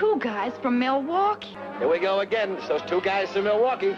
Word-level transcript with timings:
two 0.00 0.16
guys 0.18 0.54
from 0.62 0.78
Milwaukee. 0.78 1.54
Here 1.78 1.86
we 1.86 1.98
go 1.98 2.20
again. 2.20 2.52
It's 2.52 2.68
those 2.68 2.80
two 2.88 3.02
guys 3.02 3.28
from 3.28 3.44
Milwaukee. 3.44 3.94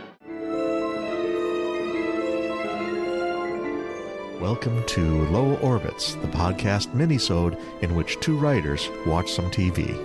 Welcome 4.40 4.84
to 4.84 5.24
Low 5.26 5.54
Orbits, 5.62 6.14
the 6.14 6.26
podcast 6.26 6.88
minisode 6.88 7.56
in 7.84 7.94
which 7.94 8.18
two 8.18 8.36
writers 8.36 8.90
watch 9.06 9.30
some 9.30 9.48
TV. 9.52 9.96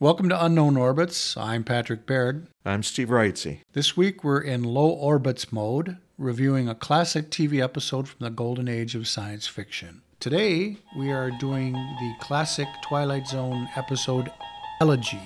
Welcome 0.00 0.30
to 0.30 0.44
Unknown 0.46 0.78
Orbits. 0.78 1.36
I'm 1.36 1.62
Patrick 1.62 2.06
Baird. 2.06 2.46
I'm 2.64 2.82
Steve 2.82 3.08
Wrightsey. 3.08 3.58
This 3.74 3.98
week 3.98 4.24
we're 4.24 4.40
in 4.40 4.64
low 4.64 4.88
orbits 4.88 5.52
mode, 5.52 5.98
reviewing 6.16 6.70
a 6.70 6.74
classic 6.74 7.28
TV 7.28 7.62
episode 7.62 8.08
from 8.08 8.24
the 8.24 8.30
golden 8.30 8.66
age 8.66 8.94
of 8.94 9.06
science 9.06 9.46
fiction. 9.46 10.00
Today 10.22 10.76
we 10.96 11.10
are 11.10 11.32
doing 11.32 11.72
the 11.72 12.14
classic 12.20 12.68
Twilight 12.80 13.26
Zone 13.26 13.68
episode 13.74 14.30
Elegy. 14.80 15.20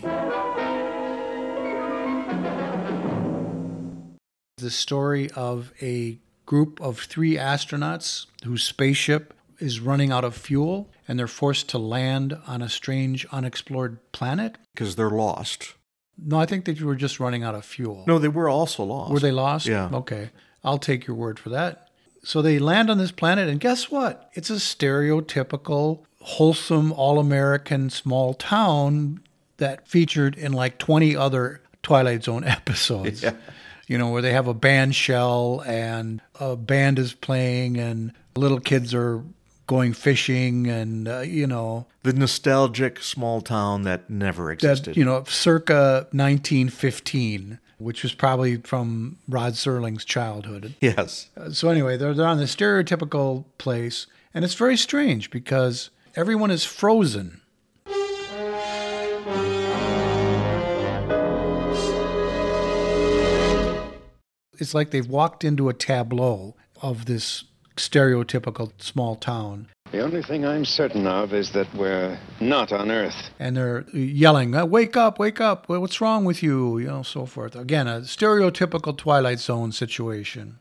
The 4.56 4.70
story 4.70 5.30
of 5.32 5.74
a 5.82 6.18
group 6.46 6.80
of 6.80 7.00
three 7.00 7.34
astronauts 7.36 8.24
whose 8.42 8.62
spaceship 8.62 9.34
is 9.58 9.80
running 9.80 10.12
out 10.12 10.24
of 10.24 10.34
fuel 10.34 10.88
and 11.06 11.18
they're 11.18 11.26
forced 11.26 11.68
to 11.68 11.78
land 11.78 12.38
on 12.46 12.62
a 12.62 12.68
strange 12.70 13.26
unexplored 13.30 13.98
planet. 14.12 14.56
Because 14.74 14.96
they're 14.96 15.10
lost. 15.10 15.74
No, 16.16 16.38
I 16.38 16.46
think 16.46 16.64
they 16.64 16.72
were 16.72 16.96
just 16.96 17.20
running 17.20 17.42
out 17.42 17.54
of 17.54 17.66
fuel. 17.66 18.04
No, 18.06 18.18
they 18.18 18.28
were 18.28 18.48
also 18.48 18.82
lost. 18.82 19.12
Were 19.12 19.20
they 19.20 19.30
lost? 19.30 19.66
Yeah. 19.66 19.90
Okay. 19.92 20.30
I'll 20.64 20.78
take 20.78 21.06
your 21.06 21.16
word 21.16 21.38
for 21.38 21.50
that. 21.50 21.85
So 22.26 22.42
they 22.42 22.58
land 22.58 22.90
on 22.90 22.98
this 22.98 23.12
planet, 23.12 23.48
and 23.48 23.60
guess 23.60 23.88
what? 23.88 24.28
It's 24.34 24.50
a 24.50 24.54
stereotypical, 24.54 26.00
wholesome, 26.20 26.90
all 26.90 27.20
American 27.20 27.88
small 27.88 28.34
town 28.34 29.20
that 29.58 29.86
featured 29.86 30.34
in 30.36 30.52
like 30.52 30.76
20 30.78 31.14
other 31.14 31.60
Twilight 31.84 32.24
Zone 32.24 32.42
episodes. 32.58 33.22
Yeah. 33.22 33.34
You 33.86 33.96
know, 33.96 34.10
where 34.10 34.22
they 34.22 34.32
have 34.32 34.48
a 34.48 34.54
band 34.54 34.96
shell 34.96 35.62
and 35.68 36.20
a 36.40 36.56
band 36.56 36.98
is 36.98 37.12
playing, 37.12 37.78
and 37.78 38.12
little 38.34 38.58
kids 38.58 38.92
are 38.92 39.22
going 39.68 39.92
fishing, 39.92 40.66
and, 40.66 41.06
uh, 41.06 41.20
you 41.20 41.46
know, 41.46 41.86
The 42.02 42.12
nostalgic 42.12 43.04
small 43.04 43.40
town 43.40 43.82
that 43.82 44.10
never 44.10 44.50
existed. 44.50 44.94
that, 44.94 44.96
you 44.98 45.04
know, 45.04 45.22
circa 45.28 46.08
1915, 46.10 47.60
which 47.78 48.02
was 48.02 48.14
probably 48.14 48.56
from 48.56 49.18
Rod 49.28 49.52
Serling's 49.54 50.04
childhood. 50.04 50.74
yes. 50.80 51.28
Uh, 51.36 51.50
so 51.50 51.68
anyway, 51.68 51.96
they're, 51.96 52.14
they're 52.14 52.26
on 52.26 52.38
the 52.38 52.44
stereotypical 52.44 53.44
place, 53.58 54.06
and 54.32 54.44
it's 54.44 54.54
very 54.54 54.76
strange 54.76 55.30
because 55.30 55.90
everyone 56.14 56.50
is 56.50 56.64
frozen. 56.64 57.40
It's 64.58 64.74
like 64.74 64.90
they've 64.90 65.06
walked 65.06 65.44
into 65.44 65.68
a 65.68 65.74
tableau 65.74 66.56
of 66.80 67.04
this 67.04 67.44
stereotypical 67.76 68.72
small 68.78 69.16
town, 69.16 69.68
The 69.92 70.00
only 70.00 70.22
thing 70.22 70.44
I'm 70.44 70.64
certain 70.64 71.06
of 71.06 71.32
is 71.32 71.52
that 71.52 71.72
we're 71.74 72.18
not 72.40 72.72
on 72.72 72.90
Earth. 72.90 73.30
and 73.38 73.56
they're 73.56 73.84
yelling, 73.92 74.54
"Uh, 74.54 74.66
"Wake 74.66 74.96
up! 74.96 75.18
Wake 75.18 75.40
up! 75.40 75.68
What's 75.68 76.00
wrong 76.00 76.24
with 76.24 76.42
you?" 76.42 76.78
You 76.78 76.88
know, 76.88 77.02
so 77.02 77.24
forth. 77.24 77.54
Again, 77.56 77.86
a 77.86 78.00
stereotypical 78.00 78.96
Twilight 78.96 79.38
Zone 79.38 79.72
situation. 79.72 80.58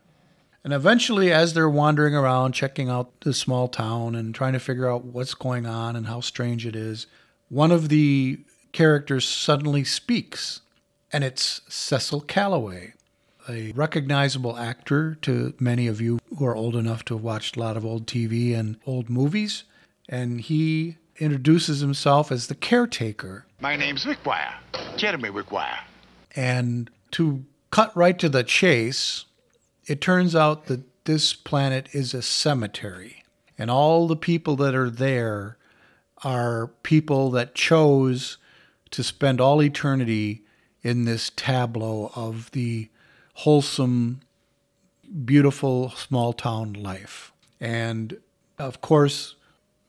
And 0.64 0.72
eventually, 0.72 1.32
as 1.32 1.54
they're 1.54 1.68
wandering 1.68 2.14
around, 2.14 2.52
checking 2.52 2.88
out 2.88 3.20
the 3.20 3.34
small 3.34 3.68
town 3.68 4.14
and 4.14 4.34
trying 4.34 4.52
to 4.54 4.58
figure 4.58 4.90
out 4.90 5.04
what's 5.04 5.34
going 5.34 5.66
on 5.66 5.96
and 5.96 6.06
how 6.06 6.20
strange 6.20 6.66
it 6.66 6.74
is, 6.74 7.06
one 7.48 7.70
of 7.70 7.88
the 7.88 8.40
characters 8.72 9.28
suddenly 9.28 9.84
speaks, 9.84 10.62
and 11.12 11.22
it's 11.22 11.60
Cecil 11.68 12.22
Kellaway, 12.22 12.94
a 13.48 13.72
recognizable 13.72 14.56
actor 14.56 15.16
to 15.22 15.54
many 15.58 15.86
of 15.86 16.00
you 16.00 16.18
who 16.38 16.44
are 16.44 16.56
old 16.56 16.76
enough 16.76 17.04
to 17.06 17.14
have 17.14 17.22
watched 17.22 17.56
a 17.56 17.60
lot 17.60 17.76
of 17.76 17.84
old 17.84 18.06
TV 18.06 18.54
and 18.54 18.76
old 18.86 19.08
movies. 19.08 19.64
And 20.08 20.40
he 20.40 20.96
introduces 21.18 21.80
himself 21.80 22.30
as 22.30 22.46
the 22.46 22.54
caretaker. 22.54 23.46
My 23.60 23.76
name's 23.76 24.04
Wickwire, 24.04 24.54
Jeremy 24.96 25.30
Wickwire. 25.30 25.80
And 26.34 26.90
to 27.12 27.44
cut 27.70 27.96
right 27.96 28.18
to 28.18 28.28
the 28.28 28.44
chase, 28.44 29.24
it 29.86 30.00
turns 30.00 30.34
out 30.34 30.66
that 30.66 31.04
this 31.04 31.32
planet 31.32 31.88
is 31.92 32.12
a 32.12 32.22
cemetery. 32.22 33.24
And 33.58 33.70
all 33.70 34.06
the 34.06 34.16
people 34.16 34.56
that 34.56 34.74
are 34.74 34.90
there 34.90 35.56
are 36.24 36.68
people 36.82 37.30
that 37.30 37.54
chose 37.54 38.38
to 38.90 39.02
spend 39.02 39.40
all 39.40 39.62
eternity 39.62 40.42
in 40.82 41.04
this 41.04 41.30
tableau 41.34 42.12
of 42.14 42.50
the 42.52 42.88
wholesome, 43.36 44.20
beautiful 45.24 45.90
small 45.90 46.32
town 46.32 46.72
life. 46.72 47.32
And 47.60 48.16
of 48.58 48.80
course, 48.80 49.34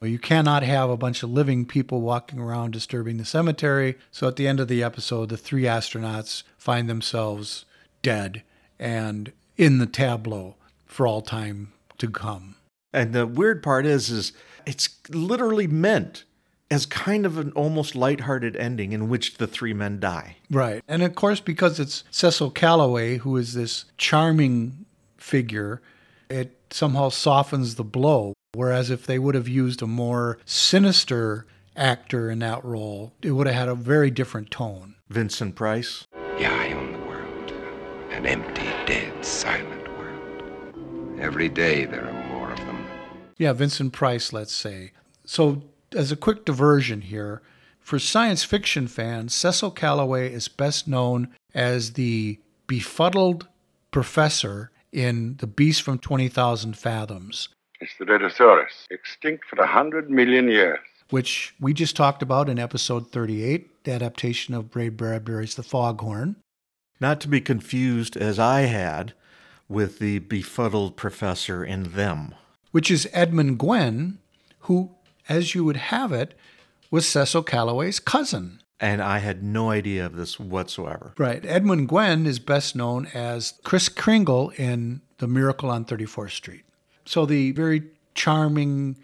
you 0.02 0.18
cannot 0.18 0.62
have 0.62 0.90
a 0.90 0.98
bunch 0.98 1.22
of 1.22 1.30
living 1.30 1.64
people 1.64 2.02
walking 2.02 2.38
around 2.38 2.72
disturbing 2.72 3.16
the 3.16 3.24
cemetery. 3.24 3.96
So 4.10 4.28
at 4.28 4.36
the 4.36 4.46
end 4.46 4.60
of 4.60 4.68
the 4.68 4.82
episode, 4.82 5.30
the 5.30 5.38
three 5.38 5.62
astronauts 5.62 6.42
find 6.58 6.90
themselves 6.90 7.64
dead 8.02 8.42
and 8.78 9.32
in 9.56 9.78
the 9.78 9.86
tableau 9.86 10.56
for 10.84 11.06
all 11.06 11.22
time 11.22 11.72
to 11.96 12.10
come. 12.10 12.56
And 12.92 13.14
the 13.14 13.26
weird 13.26 13.62
part 13.62 13.86
is, 13.86 14.10
is 14.10 14.32
it's 14.66 14.90
literally 15.08 15.66
meant 15.66 16.24
as 16.70 16.86
kind 16.86 17.24
of 17.24 17.38
an 17.38 17.52
almost 17.52 17.94
lighthearted 17.94 18.56
ending 18.56 18.92
in 18.92 19.08
which 19.08 19.38
the 19.38 19.46
three 19.46 19.72
men 19.72 19.98
die. 20.00 20.36
Right. 20.50 20.82
And 20.86 21.02
of 21.02 21.14
course, 21.14 21.40
because 21.40 21.80
it's 21.80 22.04
Cecil 22.10 22.50
Kellaway, 22.50 23.18
who 23.18 23.36
is 23.36 23.54
this 23.54 23.86
charming 23.96 24.84
figure, 25.16 25.80
it 26.28 26.56
somehow 26.70 27.08
softens 27.08 27.76
the 27.76 27.84
blow. 27.84 28.34
Whereas 28.54 28.90
if 28.90 29.06
they 29.06 29.18
would 29.18 29.34
have 29.34 29.48
used 29.48 29.82
a 29.82 29.86
more 29.86 30.38
sinister 30.44 31.46
actor 31.76 32.30
in 32.30 32.40
that 32.40 32.64
role, 32.64 33.12
it 33.22 33.32
would 33.32 33.46
have 33.46 33.56
had 33.56 33.68
a 33.68 33.74
very 33.74 34.10
different 34.10 34.50
tone. 34.50 34.96
Vincent 35.08 35.54
Price. 35.54 36.06
Yeah, 36.38 36.52
I 36.52 36.72
own 36.72 36.92
the 36.92 36.98
world. 36.98 37.52
An 38.10 38.26
empty, 38.26 38.68
dead, 38.86 39.24
silent 39.24 39.88
world. 39.96 41.20
Every 41.20 41.48
day 41.48 41.84
there 41.84 42.06
are 42.06 42.28
more 42.28 42.50
of 42.50 42.58
them. 42.58 42.86
Yeah, 43.36 43.52
Vincent 43.52 43.92
Price, 43.92 44.32
let's 44.32 44.52
say. 44.52 44.92
So, 45.24 45.62
as 45.94 46.12
a 46.12 46.16
quick 46.16 46.44
diversion 46.44 47.02
here, 47.02 47.42
for 47.80 47.98
science 47.98 48.44
fiction 48.44 48.86
fans, 48.86 49.34
Cecil 49.34 49.70
Kellaway 49.72 50.30
is 50.30 50.48
best 50.48 50.86
known 50.86 51.28
as 51.54 51.94
the 51.94 52.38
befuddled 52.66 53.48
professor 53.90 54.70
in 54.92 55.36
The 55.38 55.46
Beast 55.46 55.82
from 55.82 55.98
20,000 55.98 56.76
Fathoms, 56.76 57.48
It's 57.80 57.92
the 57.98 58.04
Rhedosaurus, 58.04 58.86
extinct 58.90 59.44
for 59.46 59.56
a 59.62 59.66
hundred 59.66 60.10
million 60.10 60.48
years. 60.48 60.78
which 61.10 61.54
we 61.60 61.72
just 61.72 61.96
talked 61.96 62.22
about 62.22 62.48
in 62.50 62.58
episode 62.58 63.10
38, 63.10 63.84
the 63.84 63.92
adaptation 63.92 64.52
of 64.54 64.74
Ray 64.76 64.90
Bradbury's 64.90 65.54
The 65.54 65.62
Foghorn. 65.62 66.36
Not 67.00 67.20
to 67.22 67.28
be 67.28 67.40
confused, 67.40 68.16
as 68.16 68.38
I 68.38 68.62
had, 68.62 69.14
with 69.68 69.98
the 70.00 70.18
befuddled 70.18 70.96
professor 70.96 71.64
in 71.64 71.92
Them. 71.94 72.34
which 72.72 72.90
is 72.90 73.08
Edmund 73.14 73.58
Gwenn, 73.58 74.18
who, 74.60 74.90
as 75.28 75.54
you 75.54 75.64
would 75.64 75.76
have 75.76 76.12
it, 76.12 76.34
was 76.90 77.06
Cecil 77.06 77.42
Kellaway's 77.44 78.00
cousin. 78.00 78.60
And 78.80 79.02
I 79.02 79.18
had 79.18 79.42
no 79.42 79.70
idea 79.70 80.06
of 80.06 80.16
this 80.16 80.38
whatsoever. 80.38 81.12
Right. 81.18 81.44
Edmund 81.44 81.88
Gwenn 81.88 82.26
is 82.26 82.38
best 82.38 82.76
known 82.76 83.06
as 83.12 83.54
Kris 83.64 83.88
Kringle 83.88 84.50
in 84.50 85.00
The 85.18 85.26
Miracle 85.26 85.70
on 85.70 85.84
34th 85.84 86.30
Street. 86.30 86.64
So 87.04 87.26
the 87.26 87.52
very 87.52 87.82
charming 88.14 88.96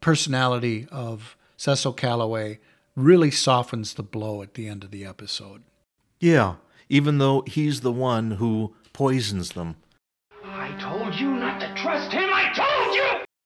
personality 0.00 0.86
of 0.92 1.36
Cecil 1.56 1.94
Kellaway 1.94 2.58
really 2.94 3.30
softens 3.30 3.94
the 3.94 4.02
blow 4.02 4.42
at 4.42 4.54
the 4.54 4.68
end 4.68 4.84
of 4.84 4.90
the 4.90 5.04
episode. 5.04 5.62
Yeah, 6.20 6.54
even 6.88 7.18
though 7.18 7.42
he's 7.46 7.80
the 7.80 7.92
one 7.92 8.32
who 8.32 8.74
poisons 8.92 9.50
them. 9.50 9.76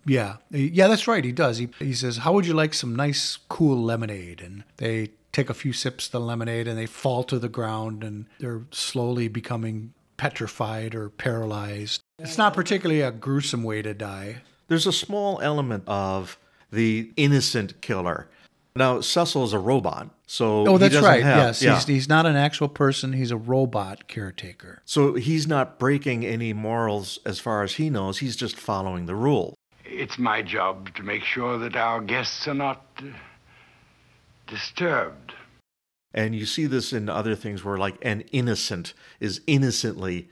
Yeah, 0.06 0.37
yeah, 0.50 0.88
that's 0.88 1.06
right. 1.06 1.25
He 1.25 1.32
does. 1.32 1.58
He, 1.58 1.69
he 1.79 1.93
says, 1.93 2.19
How 2.19 2.32
would 2.32 2.47
you 2.47 2.55
like 2.55 2.73
some 2.75 2.97
nice, 2.97 3.38
cool 3.49 3.81
lemonade? 3.82 4.41
And 4.41 4.64
they 4.79 5.11
take 5.32 5.50
a 5.50 5.55
few 5.55 5.73
sips 5.73 6.06
of 6.06 6.12
the 6.12 6.20
lemonade 6.20 6.67
and 6.67 6.79
they 6.79 6.87
fall 6.87 7.23
to 7.25 7.38
the 7.38 7.49
ground 7.49 8.02
and 8.02 8.26
they're 8.38 8.62
slowly 8.70 9.29
becoming 9.29 9.93
petrified 10.17 10.94
or 10.94 11.08
paralyzed. 11.11 12.00
It's 12.19 12.38
not 12.38 12.55
particularly 12.55 13.00
a 13.02 13.11
gruesome 13.11 13.62
way 13.62 13.82
to 13.82 13.94
die. 13.94 14.43
There's 14.69 14.87
a 14.87 14.93
small 14.93 15.41
element 15.41 15.85
of 15.87 16.38
the 16.70 17.11
innocent 17.17 17.81
killer. 17.81 18.29
Now, 18.76 19.00
Cecil 19.00 19.44
is 19.44 19.52
a 19.52 19.58
robot, 19.58 20.11
so 20.26 20.64
Oh, 20.67 20.73
he 20.75 20.79
that's 20.79 20.94
doesn't 20.94 21.08
right. 21.11 21.23
have- 21.25 21.37
yes, 21.38 21.62
yeah. 21.62 21.75
he's, 21.75 21.87
he's 21.87 22.08
not 22.08 22.25
an 22.25 22.37
actual 22.37 22.69
person, 22.69 23.12
he's 23.12 23.32
a 23.32 23.37
robot 23.37 24.06
caretaker. 24.06 24.81
So 24.85 25.14
he's 25.14 25.49
not 25.49 25.79
breaking 25.81 26.25
any 26.25 26.52
morals 26.52 27.19
as 27.26 27.41
far 27.41 27.62
as 27.64 27.75
he 27.75 27.91
knows. 27.91 28.19
He's 28.19 28.37
just 28.37 28.56
following 28.56 29.06
the 29.06 29.17
rule. 29.17 29.55
It's 29.90 30.19
my 30.19 30.40
job 30.40 30.94
to 30.94 31.02
make 31.02 31.25
sure 31.25 31.58
that 31.58 31.75
our 31.75 32.00
guests 32.00 32.46
are 32.46 32.54
not 32.54 32.87
uh, 32.98 33.06
disturbed. 34.46 35.32
And 36.14 36.34
you 36.34 36.46
see 36.46 36.66
this 36.66 36.92
in 36.92 37.08
other 37.08 37.34
things 37.34 37.64
where, 37.64 37.76
like, 37.76 37.96
an 38.02 38.22
innocent 38.32 38.94
is 39.19 39.40
innocently 39.46 40.28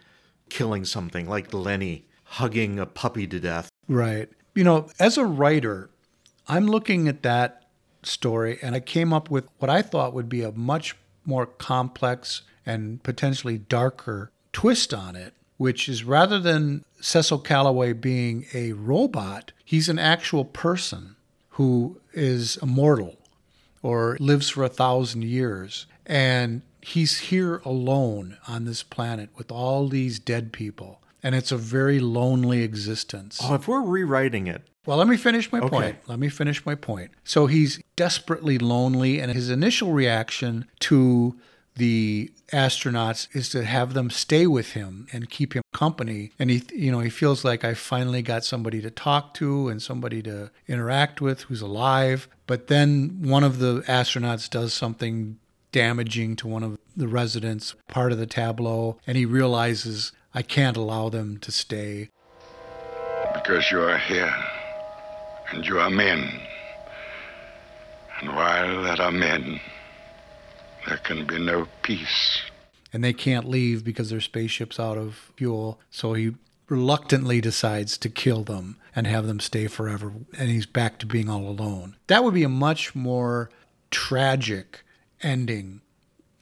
killing 0.48 0.84
something, 0.84 1.28
like 1.28 1.52
Lenny 1.52 2.06
hugging 2.24 2.78
a 2.78 2.86
puppy 2.86 3.26
to 3.26 3.40
death. 3.40 3.68
Right. 3.88 4.28
You 4.54 4.64
know, 4.64 4.88
as 4.98 5.18
a 5.18 5.24
writer, 5.24 5.90
I'm 6.46 6.66
looking 6.66 7.08
at 7.08 7.22
that 7.22 7.64
story 8.02 8.58
and 8.62 8.74
I 8.74 8.80
came 8.80 9.12
up 9.12 9.30
with 9.30 9.48
what 9.58 9.70
I 9.70 9.82
thought 9.82 10.14
would 10.14 10.28
be 10.28 10.42
a 10.42 10.52
much 10.52 10.96
more 11.24 11.46
complex 11.46 12.42
and 12.64 13.02
potentially 13.02 13.58
darker 13.58 14.30
twist 14.52 14.92
on 14.92 15.16
it, 15.16 15.34
which 15.58 15.88
is 15.88 16.04
rather 16.04 16.38
than 16.38 16.84
Cecil 17.00 17.40
Kellaway 17.40 17.92
being 17.92 18.46
a 18.54 18.72
robot, 18.72 19.52
he's 19.64 19.88
an 19.88 19.98
actual 19.98 20.44
person 20.44 21.16
who 21.50 22.00
is 22.14 22.56
immortal 22.62 23.16
or 23.82 24.16
lives 24.20 24.48
for 24.48 24.64
a 24.64 24.68
thousand 24.68 25.24
years. 25.24 25.86
And 26.06 26.62
he's 26.80 27.18
here 27.18 27.60
alone 27.64 28.38
on 28.48 28.64
this 28.64 28.82
planet 28.82 29.30
with 29.36 29.52
all 29.52 29.88
these 29.88 30.18
dead 30.18 30.52
people. 30.52 31.02
And 31.22 31.34
it's 31.34 31.50
a 31.52 31.56
very 31.56 31.98
lonely 31.98 32.62
existence. 32.62 33.40
Oh, 33.42 33.54
if 33.54 33.66
we're 33.68 33.82
rewriting 33.82 34.46
it, 34.46 34.62
Well, 34.86 34.96
let 34.96 35.08
me 35.08 35.16
finish 35.16 35.50
my 35.52 35.58
Okay. 35.58 35.68
point. 35.68 35.98
Let 36.06 36.18
me 36.18 36.28
finish 36.28 36.64
my 36.64 36.74
point. 36.76 37.10
So 37.24 37.46
he's 37.46 37.80
desperately 37.96 38.56
lonely, 38.58 39.18
and 39.20 39.30
his 39.32 39.50
initial 39.50 39.92
reaction 39.92 40.64
to 40.80 41.36
the 41.78 42.30
astronauts 42.52 43.28
is 43.34 43.48
to 43.50 43.64
have 43.64 43.94
them 43.94 44.10
stay 44.10 44.46
with 44.46 44.72
him 44.72 45.06
and 45.12 45.30
keep 45.30 45.54
him 45.54 45.62
company. 45.72 46.32
And 46.38 46.50
he, 46.50 46.62
you 46.74 46.92
know, 46.92 47.00
he 47.00 47.10
feels 47.10 47.44
like 47.44 47.64
I 47.64 47.74
finally 47.74 48.20
got 48.20 48.44
somebody 48.44 48.80
to 48.82 48.90
talk 48.90 49.34
to 49.34 49.68
and 49.68 49.80
somebody 49.80 50.22
to 50.22 50.50
interact 50.66 51.20
with 51.20 51.42
who's 51.42 51.62
alive. 51.62 52.28
But 52.46 52.66
then 52.66 53.22
one 53.22 53.44
of 53.44 53.58
the 53.58 53.80
astronauts 53.82 54.50
does 54.50 54.74
something 54.74 55.38
damaging 55.72 56.36
to 56.36 56.48
one 56.48 56.62
of 56.62 56.78
the 56.96 57.08
residents, 57.08 57.74
part 57.88 58.12
of 58.12 58.18
the 58.18 58.26
tableau, 58.26 58.98
and 59.06 59.16
he 59.16 59.24
realizes 59.24 60.12
I 60.34 60.42
can't 60.42 60.76
allow 60.76 61.08
them 61.08 61.38
to 61.38 61.52
stay. 61.52 62.08
Because 63.34 63.70
you 63.70 63.80
are 63.82 63.98
here, 63.98 64.34
and 65.52 65.64
you 65.66 65.78
are 65.78 65.90
men. 65.90 66.40
And 68.20 68.34
while 68.34 68.82
there 68.82 69.00
are 69.00 69.12
men, 69.12 69.60
there 70.88 70.98
can 70.98 71.26
be 71.26 71.38
no 71.38 71.66
peace. 71.82 72.40
and 72.92 73.04
they 73.04 73.12
can't 73.12 73.46
leave 73.48 73.84
because 73.84 74.08
their 74.10 74.20
spaceship's 74.20 74.80
out 74.80 74.96
of 74.96 75.32
fuel. 75.36 75.78
So 75.90 76.14
he 76.14 76.32
reluctantly 76.68 77.40
decides 77.40 77.98
to 77.98 78.08
kill 78.08 78.44
them 78.44 78.76
and 78.96 79.06
have 79.06 79.26
them 79.26 79.40
stay 79.40 79.66
forever. 79.66 80.12
And 80.38 80.48
he's 80.48 80.64
back 80.66 80.98
to 80.98 81.06
being 81.06 81.28
all 81.28 81.46
alone. 81.48 81.96
That 82.06 82.24
would 82.24 82.32
be 82.34 82.44
a 82.44 82.48
much 82.48 82.94
more 82.94 83.50
tragic 83.90 84.84
ending, 85.22 85.82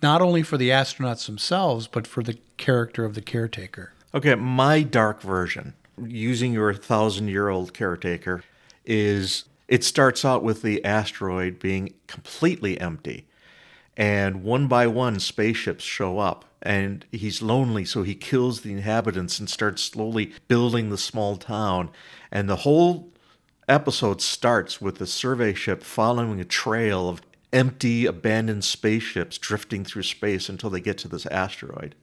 not 0.02 0.22
only 0.22 0.42
for 0.44 0.56
the 0.56 0.70
astronauts 0.70 1.26
themselves, 1.26 1.88
but 1.88 2.06
for 2.06 2.22
the 2.22 2.38
character 2.56 3.04
of 3.04 3.14
the 3.14 3.22
caretaker. 3.22 3.92
Okay, 4.14 4.34
my 4.36 4.82
dark 4.82 5.20
version, 5.22 5.74
using 6.00 6.52
your 6.52 6.72
thousand 6.74 7.26
year 7.28 7.48
old 7.48 7.74
caretaker, 7.74 8.44
is 8.84 9.44
it 9.68 9.82
starts 9.82 10.24
out 10.24 10.44
with 10.44 10.62
the 10.62 10.84
asteroid 10.84 11.58
being 11.58 11.92
completely 12.06 12.80
empty. 12.80 13.26
And 13.96 14.42
one 14.42 14.66
by 14.66 14.86
one, 14.86 15.20
spaceships 15.20 15.84
show 15.84 16.18
up. 16.18 16.44
And 16.62 17.04
he's 17.12 17.42
lonely, 17.42 17.84
so 17.84 18.02
he 18.02 18.14
kills 18.14 18.60
the 18.60 18.72
inhabitants 18.72 19.38
and 19.38 19.48
starts 19.48 19.82
slowly 19.82 20.32
building 20.48 20.90
the 20.90 20.98
small 20.98 21.36
town. 21.36 21.90
And 22.30 22.48
the 22.48 22.56
whole 22.56 23.12
episode 23.68 24.20
starts 24.20 24.80
with 24.80 24.96
the 24.98 25.06
survey 25.06 25.54
ship 25.54 25.82
following 25.82 26.40
a 26.40 26.44
trail 26.44 27.08
of 27.08 27.22
empty, 27.52 28.04
abandoned 28.06 28.64
spaceships 28.64 29.38
drifting 29.38 29.84
through 29.84 30.02
space 30.02 30.48
until 30.48 30.70
they 30.70 30.80
get 30.80 30.98
to 30.98 31.08
this 31.08 31.26
asteroid. 31.26 31.94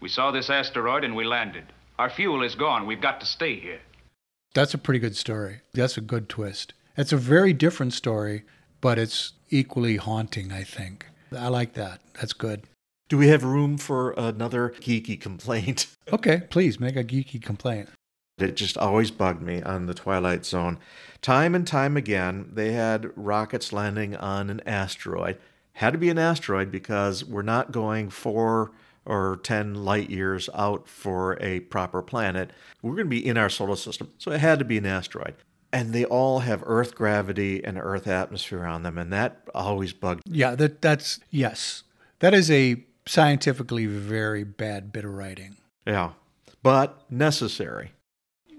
We 0.00 0.08
saw 0.08 0.30
this 0.30 0.50
asteroid 0.50 1.04
and 1.04 1.14
we 1.14 1.24
landed. 1.24 1.64
Our 1.98 2.10
fuel 2.10 2.42
is 2.42 2.54
gone. 2.54 2.86
We've 2.86 3.00
got 3.00 3.20
to 3.20 3.26
stay 3.26 3.58
here. 3.58 3.80
That's 4.54 4.74
a 4.74 4.78
pretty 4.78 5.00
good 5.00 5.16
story. 5.16 5.60
That's 5.72 5.96
a 5.96 6.00
good 6.00 6.28
twist. 6.28 6.74
It's 6.96 7.12
a 7.12 7.16
very 7.16 7.52
different 7.52 7.92
story, 7.92 8.44
but 8.80 8.98
it's 8.98 9.32
equally 9.50 9.96
haunting, 9.96 10.52
I 10.52 10.62
think. 10.62 11.06
I 11.36 11.48
like 11.48 11.74
that. 11.74 12.00
That's 12.14 12.32
good. 12.32 12.62
Do 13.08 13.18
we 13.18 13.28
have 13.28 13.44
room 13.44 13.76
for 13.76 14.12
another 14.12 14.70
geeky 14.80 15.20
complaint? 15.20 15.86
Okay, 16.12 16.42
please 16.50 16.78
make 16.78 16.96
a 16.96 17.02
geeky 17.02 17.42
complaint. 17.42 17.88
It 18.36 18.56
just 18.56 18.76
always 18.76 19.10
bugged 19.10 19.40
me 19.40 19.62
on 19.62 19.86
the 19.86 19.94
Twilight 19.94 20.44
Zone. 20.44 20.78
Time 21.22 21.54
and 21.54 21.66
time 21.66 21.96
again, 21.96 22.50
they 22.52 22.72
had 22.72 23.10
rockets 23.16 23.72
landing 23.72 24.14
on 24.14 24.50
an 24.50 24.60
asteroid. 24.66 25.38
Had 25.72 25.94
to 25.94 25.98
be 25.98 26.10
an 26.10 26.18
asteroid 26.18 26.70
because 26.70 27.24
we're 27.24 27.40
not 27.40 27.72
going 27.72 28.10
four 28.10 28.72
or 29.06 29.40
10 29.42 29.74
light 29.74 30.10
years 30.10 30.50
out 30.54 30.88
for 30.88 31.38
a 31.40 31.60
proper 31.60 32.02
planet. 32.02 32.50
We're 32.82 32.94
going 32.96 33.06
to 33.06 33.10
be 33.10 33.26
in 33.26 33.38
our 33.38 33.48
solar 33.48 33.76
system, 33.76 34.10
so 34.18 34.30
it 34.30 34.40
had 34.40 34.58
to 34.58 34.64
be 34.66 34.76
an 34.76 34.86
asteroid. 34.86 35.34
And 35.74 35.92
they 35.92 36.04
all 36.04 36.38
have 36.38 36.62
Earth 36.64 36.94
gravity 36.94 37.64
and 37.64 37.76
Earth 37.76 38.06
atmosphere 38.06 38.64
on 38.64 38.84
them, 38.84 38.96
and 38.96 39.12
that 39.12 39.40
always 39.52 39.92
bugged 39.92 40.22
Yeah, 40.24 40.54
that 40.54 40.80
that's 40.80 41.18
yes. 41.30 41.82
That 42.20 42.32
is 42.32 42.48
a 42.48 42.84
scientifically 43.06 43.86
very 43.86 44.44
bad 44.44 44.92
bit 44.92 45.04
of 45.04 45.10
writing. 45.12 45.56
Yeah, 45.84 46.12
but 46.62 47.04
necessary. 47.10 47.90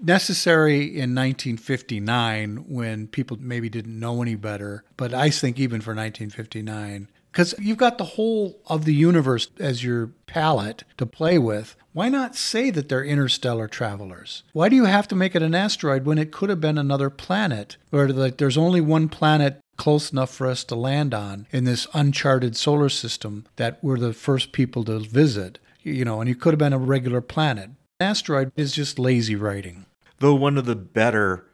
Necessary 0.02 0.82
in 0.82 1.14
1959 1.14 2.66
when 2.68 3.06
people 3.06 3.38
maybe 3.40 3.70
didn't 3.70 3.98
know 3.98 4.20
any 4.20 4.34
better, 4.34 4.84
but 4.98 5.14
I 5.14 5.30
think 5.30 5.58
even 5.58 5.80
for 5.80 5.94
1959 5.94 7.08
because 7.36 7.54
you've 7.58 7.76
got 7.76 7.98
the 7.98 8.04
whole 8.04 8.58
of 8.66 8.86
the 8.86 8.94
universe 8.94 9.50
as 9.60 9.84
your 9.84 10.06
palette 10.26 10.84
to 10.96 11.04
play 11.04 11.36
with. 11.36 11.76
Why 11.92 12.08
not 12.08 12.34
say 12.34 12.70
that 12.70 12.88
they're 12.88 13.04
interstellar 13.04 13.68
travelers? 13.68 14.42
Why 14.54 14.70
do 14.70 14.76
you 14.76 14.86
have 14.86 15.06
to 15.08 15.14
make 15.14 15.36
it 15.36 15.42
an 15.42 15.54
asteroid 15.54 16.06
when 16.06 16.16
it 16.16 16.32
could 16.32 16.48
have 16.48 16.62
been 16.62 16.78
another 16.78 17.10
planet? 17.10 17.76
Or 17.92 18.08
like 18.08 18.38
there's 18.38 18.56
only 18.56 18.80
one 18.80 19.10
planet 19.10 19.60
close 19.76 20.10
enough 20.10 20.30
for 20.30 20.46
us 20.46 20.64
to 20.64 20.74
land 20.74 21.12
on 21.12 21.46
in 21.50 21.64
this 21.64 21.86
uncharted 21.92 22.56
solar 22.56 22.88
system 22.88 23.44
that 23.56 23.84
we're 23.84 23.98
the 23.98 24.14
first 24.14 24.52
people 24.52 24.82
to 24.84 25.00
visit. 25.00 25.58
You 25.82 26.06
know, 26.06 26.22
and 26.22 26.30
it 26.30 26.40
could 26.40 26.54
have 26.54 26.58
been 26.58 26.72
a 26.72 26.78
regular 26.78 27.20
planet. 27.20 27.68
Asteroid 28.00 28.50
is 28.56 28.72
just 28.72 28.98
lazy 28.98 29.36
writing. 29.36 29.84
Though 30.20 30.34
one 30.34 30.56
of 30.56 30.64
the 30.64 30.74
better 30.74 31.44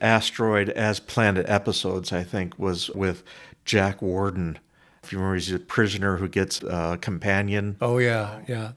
asteroid 0.00 0.68
as 0.68 1.00
planet 1.00 1.46
episodes, 1.48 2.12
I 2.12 2.22
think, 2.22 2.56
was 2.60 2.90
with 2.90 3.24
Jack 3.64 4.00
Warden. 4.00 4.60
If 5.10 5.14
you 5.14 5.18
remember, 5.18 5.34
he's 5.34 5.50
a 5.50 5.58
prisoner 5.58 6.18
who 6.18 6.28
gets 6.28 6.62
a 6.62 6.96
companion, 7.00 7.76
Oh 7.80 7.98
yeah, 7.98 8.42
yeah. 8.46 8.72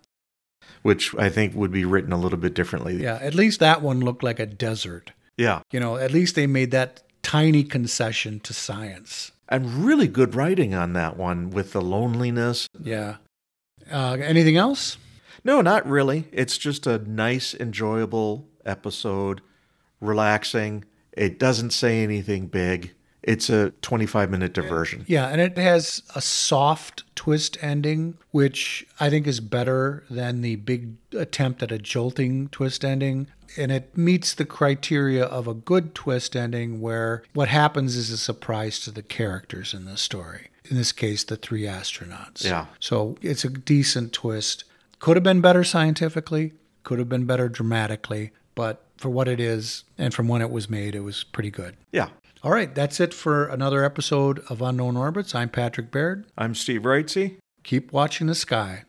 which 0.82 1.14
I 1.14 1.30
think 1.30 1.54
would 1.54 1.70
be 1.72 1.86
written 1.86 2.12
a 2.12 2.18
little 2.18 2.40
bit 2.40 2.56
differently. 2.56 2.96
Yeah, 3.04 3.20
at 3.22 3.36
least 3.36 3.60
that 3.60 3.84
one 3.84 4.00
looked 4.00 4.24
like 4.24 4.40
a 4.40 4.48
desert. 4.48 5.12
Yeah. 5.38 5.62
You 5.72 5.80
know, 5.80 5.96
at 5.98 6.10
least 6.10 6.34
they 6.34 6.48
made 6.48 6.72
that 6.72 7.04
tiny 7.22 7.64
concession 7.64 8.40
to 8.40 8.52
science. 8.52 9.32
And 9.48 9.86
really 9.86 10.08
good 10.08 10.34
writing 10.34 10.74
on 10.74 10.94
that 10.94 11.18
one 11.18 11.52
with 11.52 11.72
the 11.74 11.84
loneliness. 11.84 12.68
Yeah. 12.82 13.18
Uh, 13.92 14.18
anything 14.20 14.58
else? 14.58 14.98
No, 15.44 15.62
not 15.62 15.88
really. 15.88 16.26
It's 16.32 16.58
just 16.58 16.88
a 16.88 16.98
nice, 16.98 17.54
enjoyable 17.54 18.48
episode, 18.66 19.42
relaxing. 20.02 20.84
It 21.12 21.38
doesn't 21.38 21.74
say 21.74 22.02
anything 22.02 22.48
big. 22.48 22.96
It's 23.24 23.50
a 23.50 23.72
25 23.82 24.30
minute 24.30 24.54
diversion. 24.54 25.06
Yeah, 25.08 25.28
and 25.28 25.40
it 25.40 25.58
has 25.58 26.04
a 26.14 26.22
soft 26.22 27.04
twist 27.16 27.58
ending, 27.62 28.18
which 28.32 28.86
I 29.00 29.10
think 29.10 29.28
is 29.28 29.40
better 29.40 30.04
than 30.10 30.42
the 30.42 30.58
big 30.58 30.96
attempt 31.18 31.64
at 31.64 31.72
a 31.72 31.78
jolting 31.78 32.50
twist 32.50 32.84
ending. 32.84 33.28
And 33.58 33.72
it 33.72 33.96
meets 33.98 34.34
the 34.34 34.46
criteria 34.46 35.24
of 35.24 35.48
a 35.48 35.54
good 35.54 35.96
twist 35.96 36.36
ending 36.36 36.82
where 36.82 37.24
what 37.34 37.50
happens 37.50 37.96
is 37.96 38.10
a 38.10 38.18
surprise 38.18 38.80
to 38.80 38.92
the 38.92 39.04
characters 39.04 39.74
in 39.74 39.86
the 39.86 39.96
story. 39.96 40.50
In 40.70 40.76
this 40.76 40.92
case, 40.92 41.24
the 41.24 41.36
three 41.36 41.64
astronauts. 41.64 42.44
Yeah. 42.44 42.66
So 42.80 43.16
it's 43.22 43.46
a 43.46 43.50
decent 43.50 44.12
twist. 44.12 44.64
Could 45.00 45.18
have 45.18 45.24
been 45.24 45.42
better 45.42 45.64
scientifically, 45.64 46.54
could 46.84 47.00
have 47.00 47.10
been 47.10 47.26
better 47.26 47.48
dramatically, 47.48 48.32
but 48.56 48.86
for 48.98 49.10
what 49.10 49.28
it 49.28 49.40
is 49.40 49.84
and 49.98 50.14
from 50.14 50.28
when 50.28 50.42
it 50.42 50.50
was 50.50 50.70
made, 50.70 50.96
it 50.96 51.02
was 51.02 51.24
pretty 51.24 51.52
good. 51.52 51.76
Yeah. 51.92 52.10
All 52.44 52.52
right, 52.52 52.76
that's 52.76 53.00
it 53.00 53.14
for 53.14 53.46
another 53.46 53.86
episode 53.86 54.40
of 54.50 54.62
Unknown 54.62 54.98
Orbits. 54.98 55.34
I'm 55.34 55.48
Patrick 55.48 55.92
Baird. 55.92 56.26
I'm 56.38 56.56
Steve 56.56 56.82
Wrightsey. 56.82 57.38
Keep 57.64 57.94
watching 57.94 58.28
the 58.28 58.36
sky. 58.36 58.84